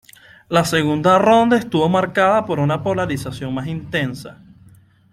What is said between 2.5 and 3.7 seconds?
una polarización más